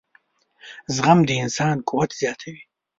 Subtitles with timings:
[0.95, 2.61] •زغم د انسان قوت زیاتوي.